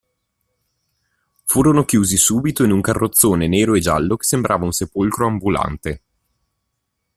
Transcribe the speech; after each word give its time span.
Furono 1.45 1.85
chiusi 1.85 2.17
subito 2.17 2.63
in 2.63 2.71
un 2.71 2.81
carrozzone 2.81 3.47
nero 3.47 3.75
e 3.75 3.79
giallo 3.81 4.17
che 4.17 4.25
sembrava 4.25 4.65
un 4.65 4.71
sepolcro 4.71 5.27
ambulante. 5.27 6.01